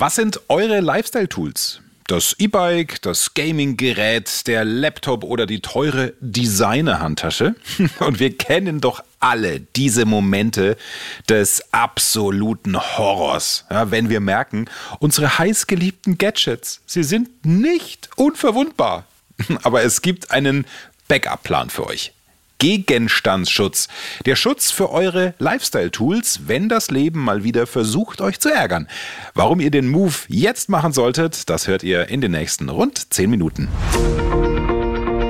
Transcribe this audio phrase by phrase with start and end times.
[0.00, 1.80] Was sind eure Lifestyle-Tools?
[2.06, 7.56] Das E-Bike, das Gaming-Gerät, der Laptop oder die teure Designer-Handtasche?
[7.98, 10.76] Und wir kennen doch alle diese Momente
[11.28, 14.66] des absoluten Horrors, ja, wenn wir merken,
[15.00, 19.04] unsere heißgeliebten Gadgets, sie sind nicht unverwundbar.
[19.64, 20.64] Aber es gibt einen
[21.08, 22.12] Backup-Plan für euch.
[22.58, 23.88] Gegenstandsschutz.
[24.26, 28.88] Der Schutz für eure Lifestyle-Tools, wenn das Leben mal wieder versucht, euch zu ärgern.
[29.34, 33.30] Warum ihr den Move jetzt machen solltet, das hört ihr in den nächsten rund 10
[33.30, 33.68] Minuten.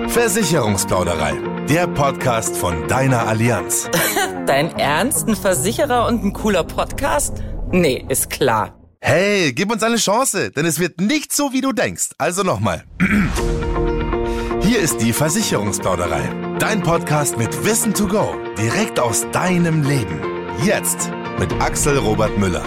[0.08, 1.34] Versicherungsplauderei.
[1.68, 3.90] Der Podcast von deiner Allianz.
[4.46, 5.28] Dein Ernst?
[5.28, 7.42] Ein Versicherer und ein cooler Podcast?
[7.70, 8.74] Nee, ist klar.
[9.00, 12.10] Hey, gib uns eine Chance, denn es wird nicht so, wie du denkst.
[12.16, 12.84] Also nochmal.
[14.62, 16.47] Hier ist die Versicherungsplauderei.
[16.58, 18.34] Dein Podcast mit Wissen to go.
[18.58, 20.20] Direkt aus deinem Leben.
[20.64, 22.64] Jetzt mit Axel Robert Müller.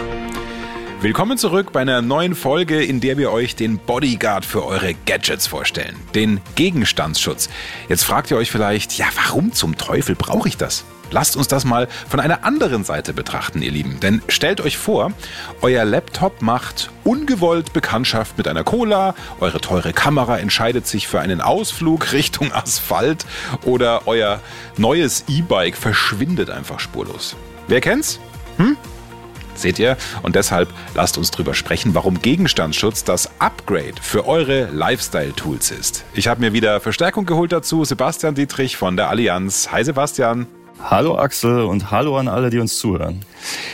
[1.02, 5.45] Willkommen zurück bei einer neuen Folge, in der wir euch den Bodyguard für eure Gadgets
[5.45, 5.97] vorstellen.
[6.16, 7.50] Den Gegenstandsschutz.
[7.89, 10.86] Jetzt fragt ihr euch vielleicht, ja, warum zum Teufel brauche ich das?
[11.12, 14.00] Lasst uns das mal von einer anderen Seite betrachten, ihr Lieben.
[14.00, 15.12] Denn stellt euch vor,
[15.62, 21.42] euer Laptop macht ungewollt Bekanntschaft mit einer Cola, eure teure Kamera entscheidet sich für einen
[21.42, 23.26] Ausflug Richtung Asphalt
[23.66, 24.40] oder euer
[24.78, 27.36] neues E-Bike verschwindet einfach spurlos.
[27.68, 28.20] Wer kennt's?
[28.58, 28.78] Hm?
[29.53, 29.98] Seht ihr?
[30.23, 36.06] Und deshalb lasst uns drüber sprechen, warum Gegenstandsschutz das Upgrade für eure Lifestyle-Tools ist.
[36.14, 37.84] Ich habe mir wieder Verstärkung geholt dazu.
[37.84, 39.72] Sebastian Dietrich von der Allianz.
[39.72, 40.48] Hi Sebastian.
[40.80, 43.23] Hallo Axel und hallo an alle, die uns zuhören.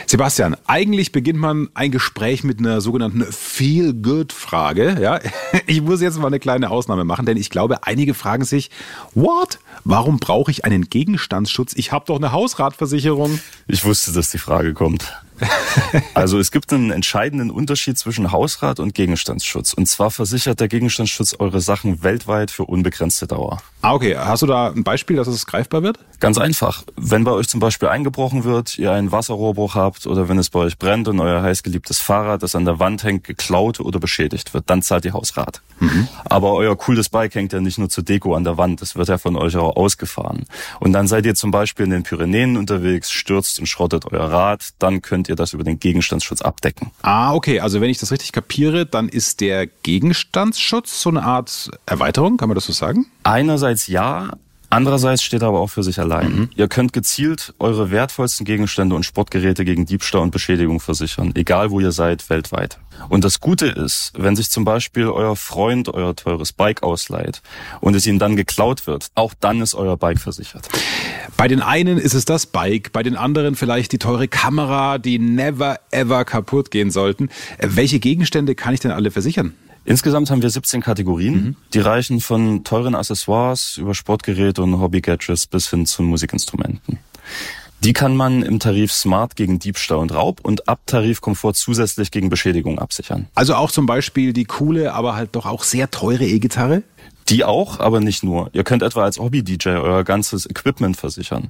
[0.06, 4.98] Sebastian, eigentlich beginnt man ein Gespräch mit einer sogenannten Feel-Good-Frage.
[5.00, 5.20] Ja,
[5.66, 8.70] ich muss jetzt mal eine kleine Ausnahme machen, denn ich glaube, einige fragen sich,
[9.14, 9.58] what?
[9.84, 11.72] Warum brauche ich einen Gegenstandsschutz?
[11.76, 13.40] Ich habe doch eine Hausratversicherung.
[13.66, 15.12] Ich wusste, dass die Frage kommt.
[16.14, 19.72] Also es gibt einen entscheidenden Unterschied zwischen Hausrat und Gegenstandsschutz.
[19.72, 23.62] Und zwar versichert der Gegenstandsschutz eure Sachen weltweit für unbegrenzte Dauer.
[23.80, 24.16] Ah, okay.
[24.16, 26.00] Hast du da ein Beispiel, dass es greifbar wird?
[26.18, 26.82] Ganz einfach.
[26.96, 30.58] Wenn bei euch zum Beispiel eingebrochen wird, ihr einen Wasserrohrbruch habt oder wenn es bei
[30.58, 34.68] euch brennt und euer heißgeliebtes Fahrrad, das an der Wand hängt, geklaut oder beschädigt wird,
[34.68, 35.62] dann zahlt ihr Hausrat.
[35.78, 36.08] Mhm.
[36.24, 39.08] Aber euer cooles Bike hängt ja nicht nur zur Deko an der Wand, es wird
[39.08, 40.46] ja von euch auch ausgefahren.
[40.80, 44.70] Und dann seid ihr zum Beispiel in den Pyrenäen unterwegs, stürzt und schrottet euer Rad,
[44.80, 46.90] dann könnt ihr das über den Gegenstandsschutz abdecken.
[47.02, 47.60] Ah, okay.
[47.60, 52.48] Also wenn ich das richtig kapiere, dann ist der Gegenstandsschutz so eine Art Erweiterung, kann
[52.48, 53.06] man das so sagen?
[53.22, 54.32] Einerseits ja,
[54.70, 56.32] Andererseits steht er aber auch für sich allein.
[56.32, 56.50] Mhm.
[56.54, 61.80] Ihr könnt gezielt eure wertvollsten Gegenstände und Sportgeräte gegen Diebstahl und Beschädigung versichern, egal wo
[61.80, 62.78] ihr seid, weltweit.
[63.08, 67.40] Und das Gute ist, wenn sich zum Beispiel euer Freund euer teures Bike ausleiht
[67.80, 70.68] und es ihm dann geklaut wird, auch dann ist euer Bike versichert.
[71.36, 75.18] Bei den einen ist es das Bike, bei den anderen vielleicht die teure Kamera, die
[75.18, 77.30] never ever kaputt gehen sollten.
[77.58, 79.54] Welche Gegenstände kann ich denn alle versichern?
[79.88, 81.34] Insgesamt haben wir 17 Kategorien.
[81.34, 81.56] Mhm.
[81.72, 86.98] Die reichen von teuren Accessoires über Sportgeräte und Hobby-Gadgets bis hin zu Musikinstrumenten.
[87.82, 92.10] Die kann man im Tarif Smart gegen Diebstahl und Raub und ab Tarif Komfort zusätzlich
[92.10, 93.28] gegen Beschädigung absichern.
[93.34, 96.82] Also auch zum Beispiel die coole, aber halt doch auch sehr teure E-Gitarre?
[97.30, 98.50] Die auch, aber nicht nur.
[98.52, 101.48] Ihr könnt etwa als Hobby-DJ euer ganzes Equipment versichern.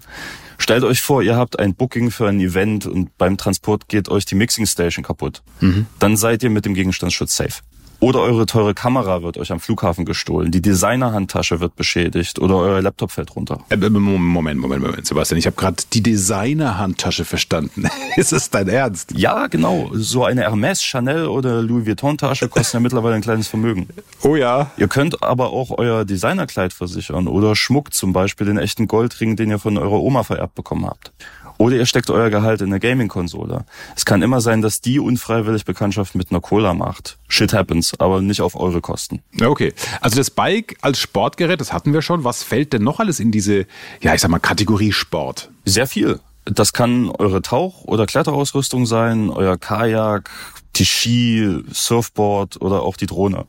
[0.58, 4.26] Stellt euch vor, ihr habt ein Booking für ein Event und beim Transport geht euch
[4.26, 5.42] die Mixing Station kaputt.
[5.60, 5.86] Mhm.
[5.98, 7.62] Dann seid ihr mit dem Gegenstandsschutz safe.
[8.00, 12.80] Oder eure teure Kamera wird euch am Flughafen gestohlen, die Designer-Handtasche wird beschädigt oder euer
[12.80, 13.58] Laptop fällt runter.
[13.70, 17.88] Äh, Moment, Moment, Moment, Sebastian, ich habe gerade die Designer-Handtasche verstanden.
[18.16, 19.12] Ist es dein Ernst?
[19.16, 19.90] Ja, genau.
[19.94, 23.88] So eine Hermes, Chanel oder Louis Vuitton-Tasche kostet ja mittlerweile ein kleines Vermögen.
[24.22, 24.70] Oh ja.
[24.76, 29.50] Ihr könnt aber auch euer Designerkleid versichern oder Schmuck, zum Beispiel den echten Goldring, den
[29.50, 31.12] ihr von eurer Oma vererbt bekommen habt.
[31.58, 33.64] Oder ihr steckt euer Gehalt in eine Gaming-Konsole.
[33.96, 37.18] Es kann immer sein, dass die unfreiwillig Bekanntschaft mit einer Cola macht.
[37.28, 39.22] Shit happens, aber nicht auf eure Kosten.
[39.42, 39.74] Okay.
[40.00, 42.22] Also das Bike als Sportgerät, das hatten wir schon.
[42.22, 43.66] Was fällt denn noch alles in diese,
[44.00, 45.50] ja, ich sag mal, Kategorie Sport?
[45.64, 46.20] Sehr viel.
[46.44, 50.30] Das kann eure Tauch- oder Kletterausrüstung sein, euer Kajak,
[50.76, 53.46] die Ski, Surfboard oder auch die Drohne.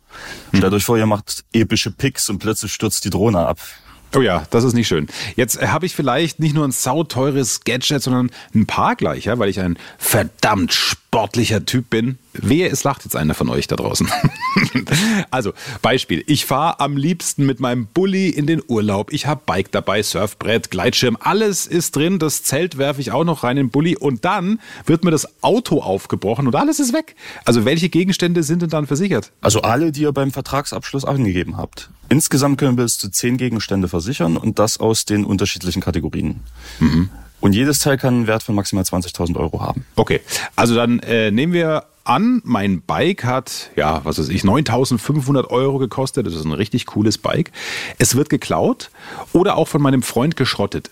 [0.50, 0.78] Stellt mhm.
[0.78, 3.60] euch vor, ihr macht epische Picks und plötzlich stürzt die Drohne ab.
[4.16, 5.08] Oh ja, das ist nicht schön.
[5.36, 9.38] Jetzt äh, habe ich vielleicht nicht nur ein sauteures Gadget, sondern ein paar gleich, ja,
[9.38, 10.74] weil ich ein verdammt
[11.10, 12.20] sportlicher Typ bin.
[12.34, 14.08] Wehe, es lacht jetzt einer von euch da draußen.
[15.32, 16.24] also, Beispiel.
[16.28, 19.12] Ich fahre am liebsten mit meinem Bulli in den Urlaub.
[19.12, 22.20] Ich habe Bike dabei, Surfbrett, Gleitschirm, alles ist drin.
[22.20, 25.28] Das Zelt werfe ich auch noch rein in den Bulli und dann wird mir das
[25.42, 27.16] Auto aufgebrochen und alles ist weg.
[27.44, 29.32] Also, welche Gegenstände sind denn dann versichert?
[29.42, 31.90] Also alle, die ihr beim Vertragsabschluss angegeben habt.
[32.10, 36.42] Insgesamt können wir bis zu zehn Gegenstände versichern und das aus den unterschiedlichen Kategorien.
[36.80, 37.10] Mhm.
[37.42, 39.86] Und jedes Teil kann einen Wert von maximal 20.000 Euro haben.
[39.96, 40.22] Okay,
[40.56, 45.78] also dann äh, nehmen wir an, mein Bike hat, ja, was weiß ich, 9500 Euro
[45.78, 46.26] gekostet.
[46.26, 47.52] Das ist ein richtig cooles Bike.
[48.00, 48.90] Es wird geklaut
[49.32, 50.90] oder auch von meinem Freund geschrottet.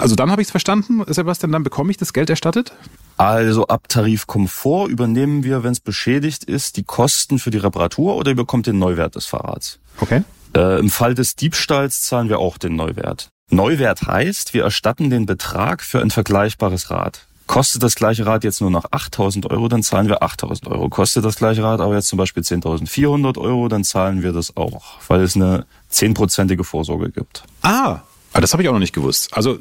[0.00, 2.72] Also dann habe ich es verstanden, Sebastian, dann bekomme ich das Geld erstattet?
[3.18, 8.16] Also ab Tarif Komfort übernehmen wir, wenn es beschädigt ist, die Kosten für die Reparatur
[8.16, 9.78] oder ihr bekommt den Neuwert des Fahrrads.
[10.00, 10.22] Okay.
[10.56, 13.30] Äh, Im Fall des Diebstahls zahlen wir auch den Neuwert.
[13.50, 17.26] Neuwert heißt, wir erstatten den Betrag für ein vergleichbares Rad.
[17.48, 20.88] Kostet das gleiche Rad jetzt nur noch 8.000 Euro, dann zahlen wir 8.000 Euro.
[20.88, 25.00] Kostet das gleiche Rad aber jetzt zum Beispiel 10.400 Euro, dann zahlen wir das auch,
[25.08, 27.42] weil es eine zehnprozentige Vorsorge gibt.
[27.62, 28.02] Ah,
[28.32, 29.36] Ah, das habe ich auch noch nicht gewusst.
[29.36, 29.58] Also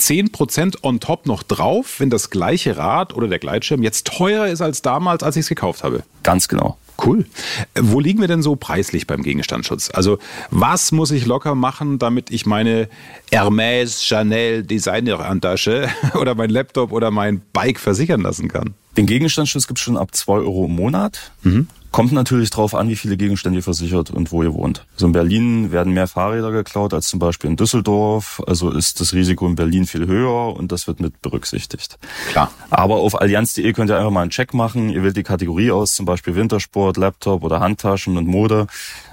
[0.00, 4.60] 10% on top noch drauf, wenn das gleiche Rad oder der Gleitschirm jetzt teurer ist
[4.60, 6.04] als damals, als ich es gekauft habe.
[6.22, 6.78] Ganz genau.
[7.04, 7.26] Cool.
[7.74, 9.90] Wo liegen wir denn so preislich beim Gegenstandsschutz?
[9.92, 10.18] Also
[10.50, 12.88] was muss ich locker machen, damit ich meine
[13.32, 18.74] Hermes, Chanel, Designer-Handtasche oder mein Laptop oder mein Bike versichern lassen kann?
[18.96, 21.32] Den Gegenstandsschutz gibt es schon ab 2 Euro im Monat.
[21.42, 21.66] Mhm.
[21.94, 24.84] Kommt natürlich drauf an, wie viele Gegenstände ihr versichert und wo ihr wohnt.
[24.94, 28.42] Also in Berlin werden mehr Fahrräder geklaut als zum Beispiel in Düsseldorf.
[28.48, 32.00] Also ist das Risiko in Berlin viel höher und das wird mit berücksichtigt.
[32.32, 32.50] Klar.
[32.68, 34.88] Aber auf allianz.de könnt ihr einfach mal einen Check machen.
[34.88, 38.66] Ihr wählt die Kategorie aus, zum Beispiel Wintersport, Laptop oder Handtaschen und Mode.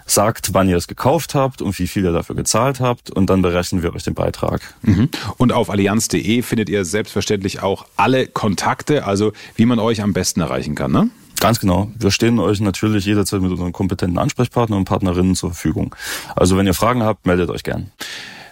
[0.07, 3.43] Sagt, wann ihr es gekauft habt und wie viel ihr dafür gezahlt habt und dann
[3.43, 4.73] berechnen wir euch den Beitrag.
[4.81, 5.09] Mhm.
[5.37, 10.41] Und auf allianz.de findet ihr selbstverständlich auch alle Kontakte, also wie man euch am besten
[10.41, 11.11] erreichen kann, ne?
[11.41, 11.91] Ganz genau.
[11.97, 15.95] Wir stehen euch natürlich jederzeit mit unseren kompetenten Ansprechpartnern und Partnerinnen zur Verfügung.
[16.35, 17.91] Also wenn ihr Fragen habt, meldet euch gern.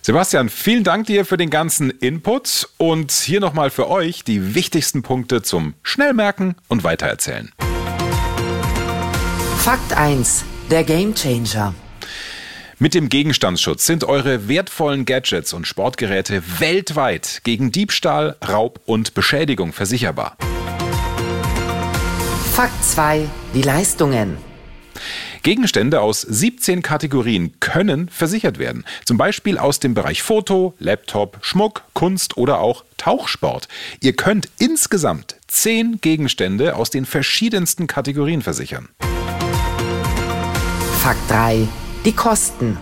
[0.01, 5.03] Sebastian, vielen Dank dir für den ganzen Input und hier nochmal für euch die wichtigsten
[5.03, 7.51] Punkte zum Schnellmerken und Weitererzählen.
[9.57, 10.45] Fakt 1.
[10.71, 11.75] Der Gamechanger.
[12.79, 19.73] Mit dem Gegenstandsschutz sind eure wertvollen Gadgets und Sportgeräte weltweit gegen Diebstahl, Raub und Beschädigung
[19.73, 20.37] versicherbar.
[22.59, 23.25] Fakt 2.
[23.53, 24.35] Die Leistungen.
[25.43, 28.83] Gegenstände aus 17 Kategorien können versichert werden.
[29.05, 33.69] Zum Beispiel aus dem Bereich Foto, Laptop, Schmuck, Kunst oder auch Tauchsport.
[34.01, 38.89] Ihr könnt insgesamt 10 Gegenstände aus den verschiedensten Kategorien versichern.
[41.01, 41.65] Fakt 3.
[42.03, 42.77] Die Kosten.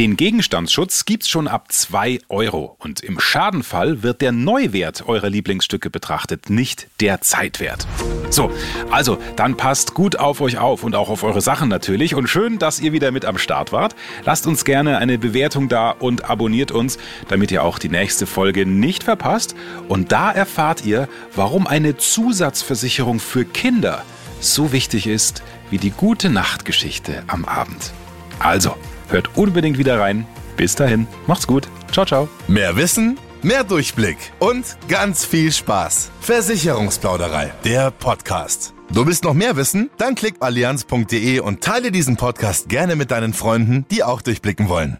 [0.00, 5.90] Den Gegenstandsschutz gibt's schon ab 2 Euro und im Schadenfall wird der Neuwert eurer Lieblingsstücke
[5.90, 7.86] betrachtet, nicht der Zeitwert.
[8.30, 8.50] So,
[8.90, 12.58] also dann passt gut auf euch auf und auch auf eure Sachen natürlich und schön,
[12.58, 13.94] dass ihr wieder mit am Start wart.
[14.24, 16.96] Lasst uns gerne eine Bewertung da und abonniert uns,
[17.28, 19.54] damit ihr auch die nächste Folge nicht verpasst
[19.86, 24.02] und da erfahrt ihr, warum eine Zusatzversicherung für Kinder
[24.40, 27.92] so wichtig ist wie die gute Nachtgeschichte am Abend.
[28.38, 28.74] Also,
[29.10, 30.26] Hört unbedingt wieder rein.
[30.56, 31.68] Bis dahin, macht's gut.
[31.92, 32.28] Ciao, ciao.
[32.48, 36.10] Mehr Wissen, mehr Durchblick und ganz viel Spaß.
[36.20, 38.74] Versicherungsplauderei, der Podcast.
[38.92, 39.90] Du willst noch mehr wissen?
[39.98, 44.98] Dann klick allianz.de und teile diesen Podcast gerne mit deinen Freunden, die auch durchblicken wollen.